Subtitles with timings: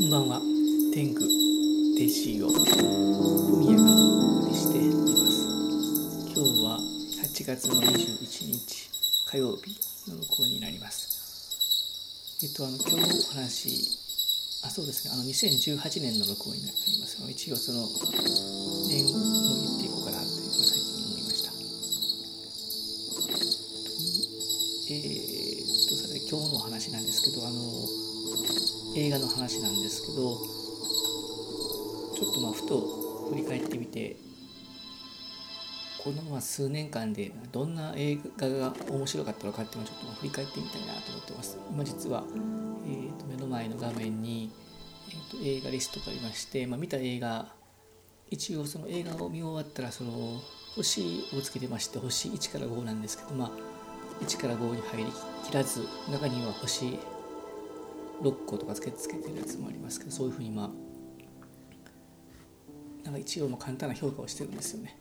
[0.00, 0.40] こんばんは。
[0.94, 2.56] 天狗デジオふ
[3.60, 5.44] みやがお送りしております。
[6.32, 6.80] 今日は
[7.20, 8.88] 8月の21日
[9.28, 9.76] 火曜日
[10.08, 12.40] の録音になります。
[12.42, 13.76] えっとあの今日のお話
[14.64, 15.12] あそうですね。
[15.12, 17.20] あの2018年の録音になります。
[17.28, 21.52] 一応その年を言っていこうかなというの最近思いました。
[24.88, 28.09] えー、っとそれ今日のお話なんですけどあの
[28.96, 30.36] 映画の話なんですけど
[32.16, 34.16] ちょっとまあふと振り返ってみて
[36.02, 41.58] このまあ数年間でどんな映画が面白かったのかっていうのをちょっと振り返ってみたいなと思ってます。
[41.70, 42.24] 今実は、
[42.86, 44.50] えー、と目の前の画面に、
[45.10, 47.46] えー、と映画リストがありまして、まあ、見た映画
[48.30, 50.40] 一応その映画を見終わったらその
[50.74, 53.50] 星をつけてまして星1から5なんですけどまあ
[54.24, 55.12] 1から5に入り
[55.44, 56.98] きらず中には星
[58.20, 60.70] 6個とかつけつけてるやつもありますけどそういうふうにまあ
[63.04, 64.96] なんか一応も簡単な評価をしてるんですよね。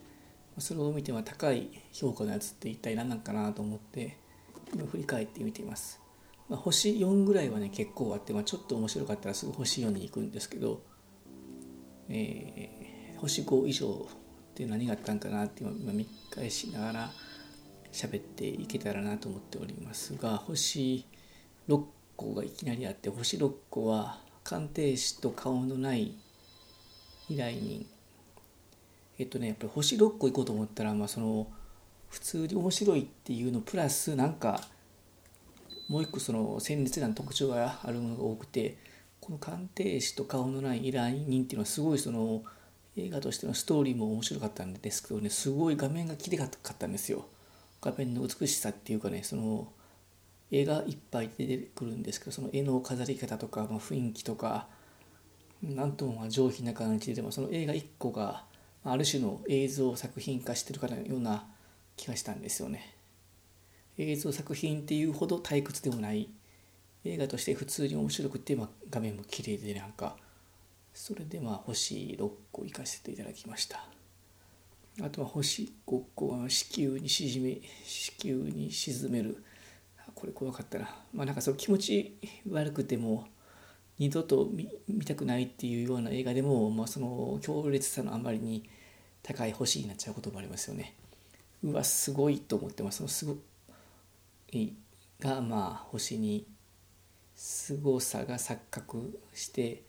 [0.58, 4.18] それを見ては高い評価のやつって一体何なんかなと思って
[4.74, 6.02] 今振り返ってみています、
[6.50, 10.82] まあ、星4ぐらいはね結構あって、まあ、ちょっと面白かったらすぐ星4に行くんですけど、
[12.10, 17.12] えー、星5以上って何があったんかなって今見返しながら
[17.92, 21.06] 喋っていけたらなと思っておりますが星
[21.68, 21.84] 6
[22.20, 26.16] 個がいきなりあって星6個は鑑定士と顔のない
[27.30, 27.86] 依頼人。
[29.18, 31.48] えっとねやっぱり星6個行こうと思ったらまあその
[32.10, 34.62] 普通に面白いっていうのプラスなんか
[35.88, 38.78] もう一個その鮮烈な特徴があるものが多くて
[39.22, 42.44] この鑑定士と顔のない依頼人っていうのはすごいその
[42.96, 47.26] 映画としてのストーリーも面白かったんですけどねすごい画面が綺麗かったんですよ。
[47.82, 49.72] 画面の美しさっていうかねその
[50.52, 54.68] 絵がいっぱい出てくるんですけどその絵の飾り方とか、まあ、雰囲気とか
[55.62, 58.44] なんとも上品な感じでもその映画1個が
[58.84, 61.44] ある種の映像作品化してるかのような
[61.98, 62.96] 気がしたんですよね。
[63.98, 66.30] 映像作品っていうほど退屈でもない
[67.04, 70.16] 映画として普通に面白くて、まあ、画面も綺麗でなんか
[70.94, 73.86] それでまあ星6個行かせていただきました
[75.02, 79.44] あとは星5個は子宮に沈め子宮に沈める
[80.16, 80.96] これ怖かったな。
[81.14, 82.18] まあなんかその気持ち
[82.50, 83.28] 悪くても
[83.98, 84.50] 二度と
[84.88, 88.70] 見たくないっていうような映画でも、まあ、その強烈さのあまりに
[89.24, 90.96] 高い星になっちゃうこともありますよね。
[91.64, 92.98] うわすごいと思ってます。
[92.98, 93.36] そのすご
[94.52, 94.74] い
[95.20, 96.48] がまあ星に
[97.36, 99.84] 凄さが錯覚して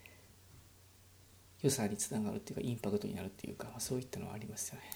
[1.62, 4.90] 良さにつながるっていうかインパクトになるっていうか、まあ、そういったのはありますよね、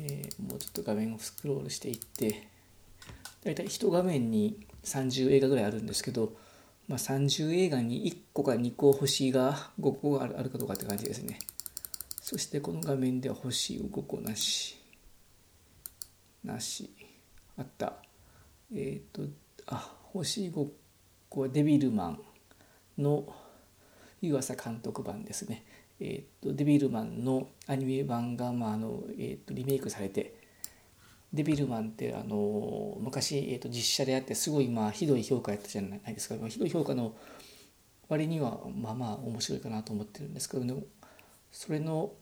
[0.00, 2.48] えー、もうちょっと画面をスクロールしていって
[3.42, 6.34] 大体1画面に30映画ぐらいあるんですけど、
[6.88, 11.38] まあ、30映画に1個か2個星が5個あるかどうかって感じですね。
[12.20, 14.76] そしてこの画面では星5個なし。
[16.44, 16.90] なし。
[17.56, 17.94] あった。
[18.72, 19.32] えっ、ー、と
[19.66, 20.68] あ星5
[21.28, 22.20] 個はデビルマン
[22.98, 23.24] の
[24.20, 25.64] 湯浅監督版ですね。
[25.98, 30.39] えーと、デビルマンのアニメ版が、まああのえーとリメイクされて
[31.32, 37.14] デビルマンってあの昔、えーと、実写であってすごいまあひどい評価やったじゃないですか、まあ、ひどい評価の
[38.08, 40.74] 割にはまあまあ面白いかなと思ってるんですけど、ね、
[41.52, 42.12] それの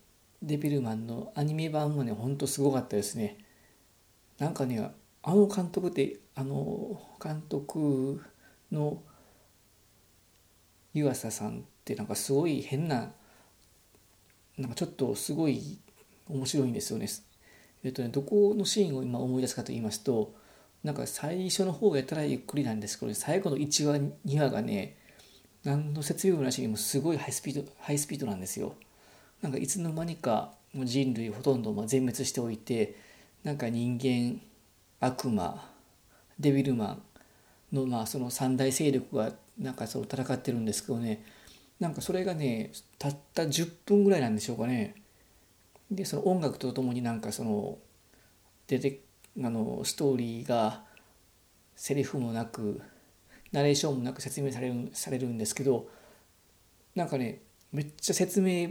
[0.42, 3.38] デビルマンのアニメ版もねほんとすごかったですね。
[4.38, 4.92] なんかね
[5.22, 8.22] あの監督ってあの監督
[8.70, 9.02] の
[10.94, 13.10] 湯浅さんってなんかすごい変な
[14.58, 15.78] なんかちょっとすごい
[16.28, 17.08] 面白いんですよね。
[17.84, 20.34] えっとね、どこのシーンを今思い出すかと言いますと
[20.82, 23.96] なんか最初の方がやたらゆっくりなんですけど最後の1話
[24.26, 24.96] 2話がね
[25.64, 28.74] 何の説明もなしにもすごいハイスピードハイスピードなんですよ。
[29.42, 32.96] なんかいつの間にか人類ほとんど全滅しておいて
[33.44, 34.40] なんか人間
[35.00, 35.64] 悪魔
[36.38, 36.98] デビルマ
[37.72, 41.24] ンのまあその三大勢力がなんかそう戦ってるんですけどね
[41.80, 44.94] なんかそれがねたった10分ぐらいなんでしょうかね。
[45.90, 47.78] でその音楽とともになんかその
[48.66, 49.00] 出て
[49.42, 50.84] あのストーリーが
[51.76, 52.80] セリフもなく
[53.52, 55.88] ナレーションもなく説明されるされるんですけど
[56.94, 57.40] なんかね
[57.72, 58.68] めっちゃ説明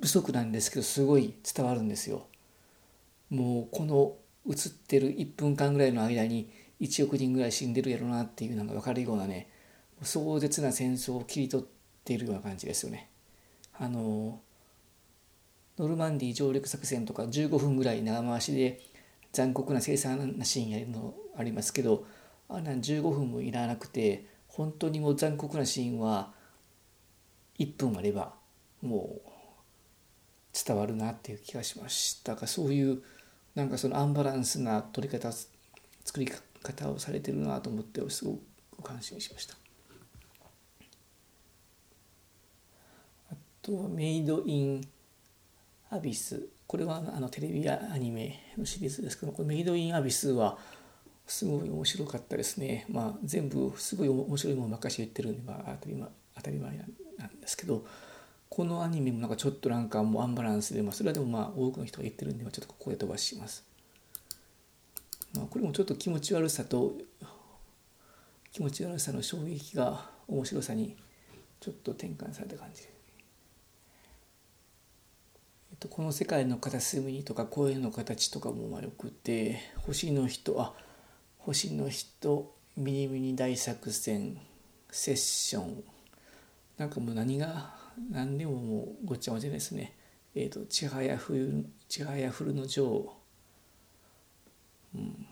[0.00, 2.26] 不足なんですけどすごい伝わるんですよ。
[3.30, 4.16] もうこの
[4.48, 6.50] 映ってる1分間ぐらいの間に
[6.80, 9.48] 1億人ぐらい死んでるやろなっていうのが分かるようなね
[10.02, 11.66] 壮絶な戦争を切り取っ
[12.04, 13.08] ているような感じですよね。
[13.78, 14.40] あの
[15.78, 18.80] ノルマンディー上陸作戦とか15分ぐらい長回しで
[19.32, 22.04] 残酷な凄惨なシーンやるのありますけど
[22.48, 26.32] あんなん15分もいらなくて本当にもう残酷なシーンは
[27.58, 28.34] 1分あれば
[28.82, 29.30] もう
[30.52, 32.34] 伝わるなっていう気がしました。
[32.34, 33.02] がそういう
[33.54, 36.30] なんかそのアンバランスな取り方作り
[36.62, 38.38] 方をされてるなと思ってすご
[38.76, 39.54] く感心しました。
[43.30, 44.88] あとはメイド・イン・
[45.92, 46.48] アビス。
[46.66, 50.56] これはあのテレビやアニメのシリーズですけどこれメイド・イン・アビスは
[51.26, 52.86] すごい面白かったですね。
[52.88, 55.76] まあ全部すごい面白いものばっかし言ってるんで、まあ、
[56.36, 56.78] 当たり前
[57.18, 57.84] なんですけど
[58.48, 63.64] このアニメもなんかちょっとなんかもうアンバランスで、まあ、それはでもまあ多くの人が言ってるんで、ちょっとここで飛ばします。
[65.34, 66.96] まあ、これもちょっと気持ち悪さと
[68.50, 70.96] 気持ち悪さの衝撃が面白さに
[71.60, 72.91] ちょっと転換された感じえっ
[75.82, 80.74] と、この世界の片隅にとか声の形とかもまあよくて星の人あ
[81.38, 84.38] 星の人ミニミニ大作戦
[84.92, 85.82] セッション
[86.78, 87.74] なんかもう何が
[88.10, 89.94] 何でももうごっちゃごちゃですね。
[90.34, 93.16] えっ、ー、とちはやふるちはやふるの女王。
[94.94, 95.26] うん。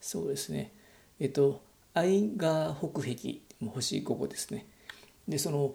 [0.00, 0.72] そうですね。
[1.18, 1.62] えっ、ー、と
[1.94, 4.66] 愛が北壁星5個ですね。
[5.26, 5.74] でその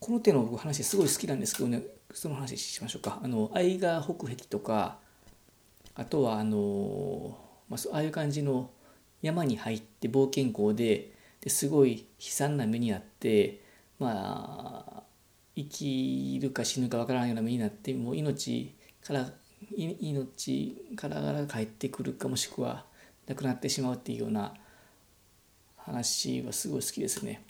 [0.00, 1.82] この手の話すごい好きなんですけどね
[2.12, 4.96] その話しましょうかあの愛が北壁とか
[5.94, 7.36] あとはあの、
[7.68, 8.70] まあ、ああいう感じの
[9.20, 11.12] 山に入って冒険校で
[11.42, 13.60] ですごい悲惨な目にあって
[13.98, 15.02] まあ
[15.54, 18.74] 生きるか死ぬかわからないような目になってもう命
[19.04, 19.30] から
[19.76, 22.86] 命からがら帰ってくるかもしくは
[23.26, 24.54] 亡くなってしまうっていうような
[25.76, 27.42] 話はすごい好きですね。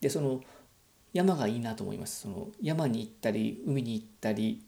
[0.00, 0.40] でその
[1.12, 2.22] 山がいいなと思います。
[2.22, 4.62] その山に行ったり海に行ったり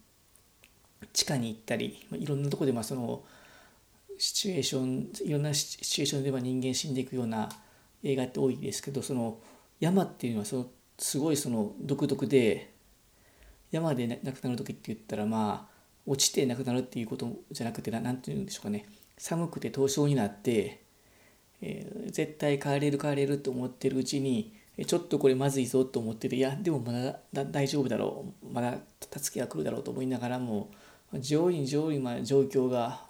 [1.12, 3.22] 地下に行ったりまあいろんなとこでまあその
[4.18, 7.48] シチュエーションいろんなシチュエーションでは人間死んでいくような
[8.02, 9.38] 映画って多いですけどその
[9.80, 10.66] 山っていうのはその
[10.98, 12.70] すごいその独特で
[13.70, 15.74] 山で亡くなる時って言ったらまあ
[16.06, 18.86] 落ちて亡くなるっていうことじゃなくて何て言うんでしょうかね
[19.18, 20.82] 寒くて凍傷になって、
[21.60, 28.52] えー、絶対帰れる帰れると思ってるうちにちょっとこれまずいぞと思ってていやでもまだ大丈夫だろう。
[28.52, 30.70] まだ助けが来るだろうと思いながらも
[31.12, 33.00] 上位に上位まで状況が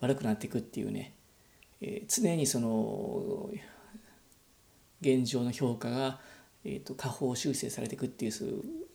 [0.00, 1.14] 悪くなっていくっていうね、
[1.80, 3.50] えー、常にその
[5.00, 6.20] 現状の評価が、
[6.64, 8.32] えーと、下方修正されていくっていう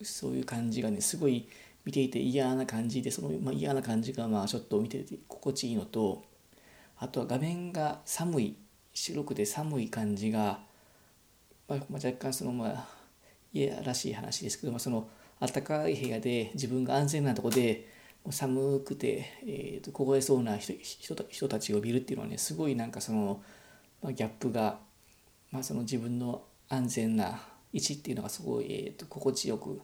[0.03, 1.49] そういう感じがねすごい
[1.83, 6.23] 見ていて嫌な感じでその、まあ、嫌な感じがまあちょっと見てて心地いいのと
[6.97, 8.55] あとは画面が寒い
[8.93, 10.61] 白くて寒い感じが、
[11.67, 12.87] まあ、若干そのまあ
[13.53, 15.07] 嫌らしい話ですけど、まあ、その
[15.39, 17.89] 暖かい部屋で自分が安全なとこで
[18.29, 20.73] 寒くて、えーと、凍えそうな人
[21.29, 23.43] 人たちを見るっていうのはねすごいなんかその、
[24.01, 24.79] まあ、ギャップが、
[25.51, 27.39] まあ、その自分の安全な
[27.71, 29.81] 位置っていうのがすごい、えーと、心地よく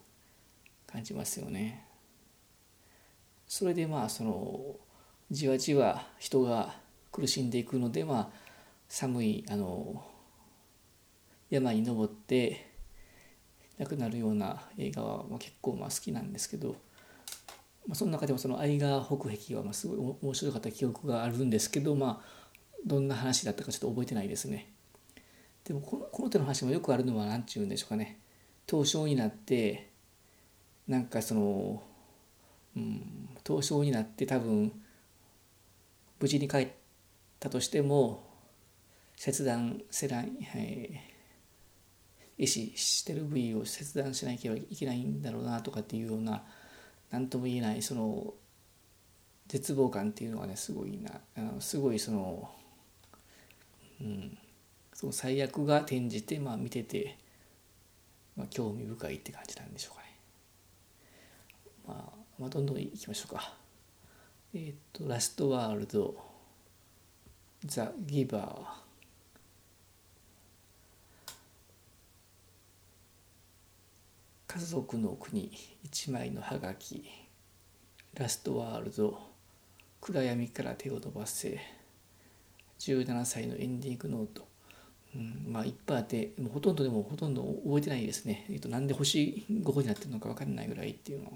[0.87, 1.85] 感じますよね。
[3.47, 4.77] それでまあその
[5.29, 6.73] じわじわ人が
[7.11, 8.29] 苦しんでいくのでまあ
[8.87, 10.03] 寒いあの
[11.51, 12.71] 山に登って
[13.77, 16.75] 亡くなるような映画は結構まあ好きなんですけど。
[17.87, 22.25] まあ、その中でもその愛川北壁はまあすごい面白かった記憶があるんですけどまあ
[22.85, 24.71] どんな話だったかちょっと覚えてないですね。
[25.63, 28.19] でもこのこの手の話もよくあるのは何て言うんでしょうかね
[28.65, 29.89] 凍傷になって
[30.87, 31.83] なんかその、
[32.75, 34.71] うん、凍傷になって多分
[36.19, 36.67] 無事に帰っ
[37.39, 38.23] たとしても
[39.15, 41.01] 切断せない、はい、
[42.41, 46.41] 意思してる部位を切断しなきゃいけないんだろうなとかっていうような
[47.11, 48.33] 何とも言えないその
[49.47, 52.49] 絶望感っていうのがねすごいなあのすごいその
[54.01, 54.35] うん
[54.91, 57.15] その最悪が転じてまあ見てて、
[58.35, 60.15] まあ、興味深いって感じなんでしょうかね。
[61.87, 63.53] まあ、まあ、どんどんいきましょうか。
[64.53, 66.15] えっ、ー、と、ラストワールド、
[67.65, 68.90] ザ・ギバー、
[74.53, 75.49] 家族の国
[75.81, 77.05] 一枚のハガキ
[78.15, 79.17] ラストワールド
[80.01, 81.57] 暗闇から手を伸ばせ
[82.79, 84.45] 17歳のエンディングノート、
[85.15, 91.31] うん、まあいっぱいあってもうほとんどでもほとんど覚えてないですね、えっと、なんで星5個になってるのか分かんないぐらいっていうのは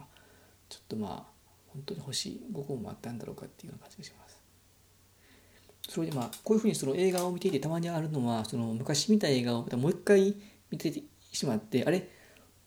[0.67, 1.23] ちょっとまあ
[1.67, 4.37] 本当に星5個もあったんだろうかっていうような感じがします。
[5.87, 10.35] それでまあこういうふうにその映画を見ていてたまにあるのはその昔見た映画をもう一回
[10.69, 10.91] 見て
[11.31, 12.09] しまってあれ？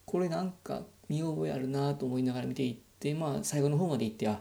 [0.09, 4.41] これなんか見覚えあるなと思いながら見ていってまあ最後の方までいってあ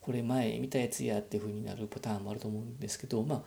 [0.00, 3.42] これ前見たやつやっていう風になるパターンもあると思うんですけどまあ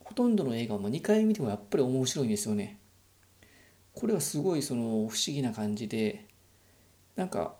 [0.00, 2.78] ほとんどの映画も2回見てもやっぱり面白いんですよね。
[3.94, 6.26] これはすごいその不思議な感じで
[7.16, 7.56] なんか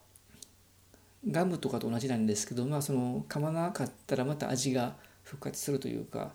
[1.27, 6.35] ガムとかと同じなんですけどまあその噛まなかったらまた味が復活するというか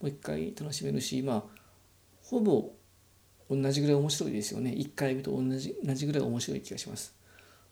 [0.00, 1.42] もう一回楽しめるしまあ
[2.22, 2.70] ほぼ
[3.50, 4.70] 同じぐらい面白いですよね。
[4.70, 7.14] 1回見と同じ同じぐらい面白い気がします。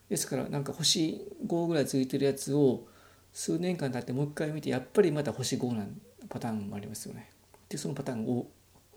[0.09, 2.89] ですからなんか星5ぐらいついてるやつを
[3.33, 5.87] 数年間経ってもう一回見てやっぱりまた星5な
[6.29, 7.31] パターンもありますよね。
[7.69, 8.43] でそのパターンが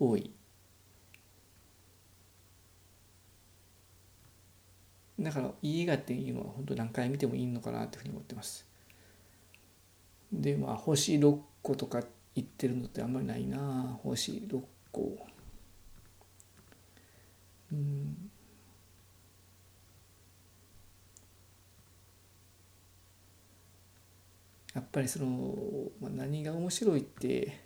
[0.00, 0.32] 多い。
[5.20, 8.66] だからいい映画っていうのは本当何回見てもいいのかなというふうに思ってます。
[10.32, 12.02] でまあ星6個とか
[12.34, 14.00] 言ってるのってあんまりないな。
[14.02, 14.60] 星6
[14.90, 15.31] 個。
[17.72, 18.30] うん。
[24.74, 25.54] やっぱりその、
[26.00, 27.60] まあ、何が面白いって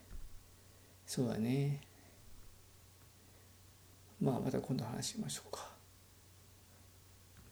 [1.06, 1.80] そうだね。
[4.20, 5.70] まあまた今度話しましょうか。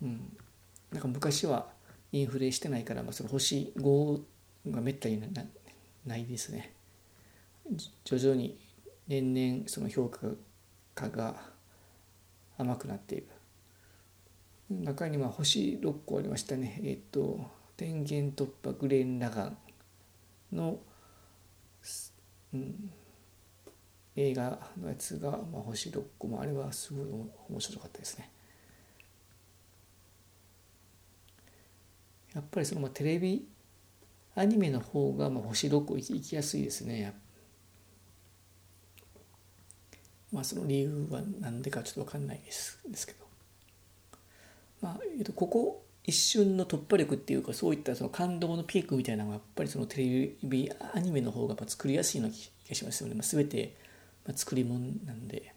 [0.03, 0.37] うん。
[0.91, 1.69] なんか昔は
[2.11, 4.21] インフレしてないから、まあ、その星5
[4.71, 5.45] がめったにな
[6.05, 6.75] ないですね。
[8.05, 8.59] 徐々に
[9.07, 10.11] 年々その評
[10.95, 11.54] 価が
[12.59, 13.27] 甘くなっている
[14.71, 17.41] 中には星6個ありましたねえっ、と
[17.77, 19.57] 天元突破グレン・ラガン
[20.53, 20.79] の、
[22.53, 22.91] うん、
[24.17, 27.07] 映画のやつが、まあ、星6個もあれはすごい
[27.51, 28.31] 面白かったですね。
[32.35, 33.47] やっぱりそのまあテレビ
[34.35, 37.15] アニメの方がまあ星6個いきやすいですねやっ。
[40.35, 43.25] まあその理由は何でかちょっと分かんないですですけど。
[44.83, 53.75] まあ、えっと、ここ一瞬の突破力っていうかそういったその感動のピークみたいなのがやっぱりそのテレビアニメの方がやっぱ作りやすいような気がしますよね、まあ、全て
[54.35, 55.55] 作り物なんで。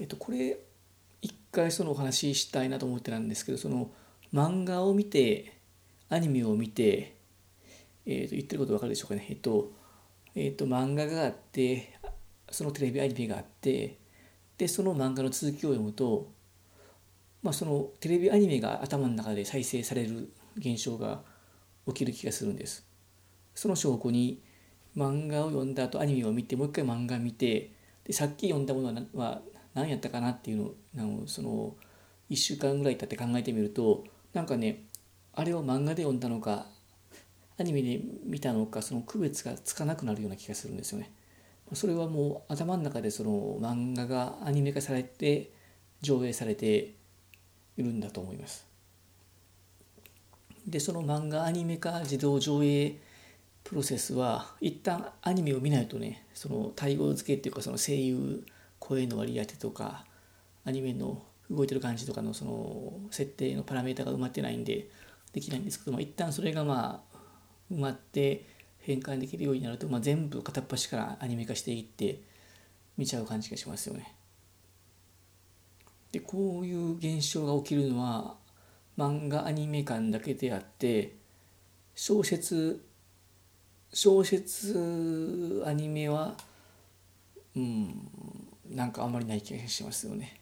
[0.00, 0.58] えっとこれ
[1.22, 3.90] 一回そのお話ししたいなと思ってたんですけどその
[4.34, 5.56] 漫画を見て
[6.10, 7.16] アニメを見て、
[8.04, 9.26] えっと言ってること分かるでしょうかね。
[9.30, 9.72] えっと
[10.34, 11.98] えっと漫画があって
[12.52, 13.98] そのテレビアニメがあって
[14.58, 16.30] でその漫画の続きを読むと
[17.42, 21.22] まあ、そのテレビアニメが頭の中で再生される現象が
[21.88, 22.86] 起きる気がするんです。
[23.54, 24.40] その証拠に
[24.96, 27.72] 漫画を読んだ後アニメを見てもう一回漫画見て
[28.04, 29.42] でさっき読んだものは
[29.74, 31.74] 何やったかなっていうのをその
[32.30, 34.84] 1週間ぐらい経って考えてみるとなんかね
[35.34, 36.66] あれを漫画で読んだのか
[37.58, 41.10] アニメで見たのかその区別がつかなくなるような気がするんですよね。
[41.74, 45.52] それはもう頭の中でその漫画がアニメ化されて
[46.00, 46.94] 上映されて
[47.76, 48.66] いるんだと思います。
[50.66, 52.96] でその漫画アニメ化自動上映
[53.64, 58.44] プロセスは一旦アニメを見ないとねその対応付けっていうかその声優
[58.78, 60.04] 声の割り当てとか
[60.64, 64.88] アニメの動いてる感じとかのその設定のパラメータが埋まってないんで
[65.32, 67.18] できないんですけども一旦それがまあ
[67.72, 68.46] 埋まって
[68.82, 72.20] 変換できるようになると、まあ、全部片っ端からアニメ化していって
[72.96, 74.14] 見ちゃう感じがしますよね。
[76.10, 78.34] でこういう現象が起きるのは
[78.98, 81.14] 漫画アニメ館だけであって
[81.94, 82.84] 小説
[83.92, 86.36] 小説アニメは
[87.56, 88.08] うん
[88.70, 90.38] なんかあんまりない気がしますよね。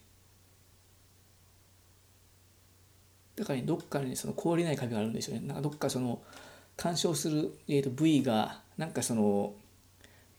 [3.37, 5.47] だから、ね、どっかにその凍りない壁があるんですよね。
[5.47, 6.21] なんかどっかその
[6.81, 9.53] 鑑賞する、えー、と部位がなんかその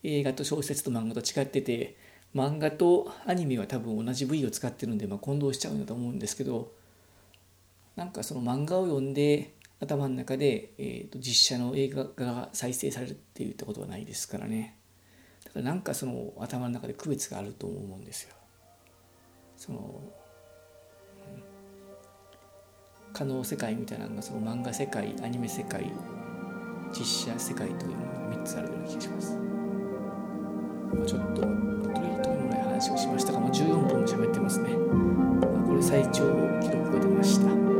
[0.02, 1.96] 映画と小説と漫画と違ってて
[2.34, 6.72] 漫画とアニメは多分同じ部位を使ってるんで、まあ、混同しちゃうんだと思うんですけど
[7.96, 14.80] なんかその漫画を読んで頭の中で、えー、と実写の映画が再生されるっていったことはないですからね
[15.46, 18.34] だからなんかその頭の中で区別があると思うんですよ。
[19.58, 19.80] その、う
[21.40, 21.44] ん、
[23.14, 25.92] 可能世界みたいなのがその漫画世界アニメ世界
[26.92, 29.38] 実写世界というものが3つあるような気がします。
[31.06, 31.42] ちょっと
[32.82, 34.70] 話をしましたが、もう14分も喋ってますね。
[35.68, 36.24] これ最長
[36.60, 37.71] 記録が出ました。